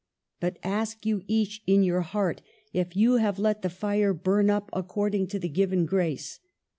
[0.39, 2.41] But ask you each in your heart
[2.73, 6.39] if you have let the fire burn up according to the given grace.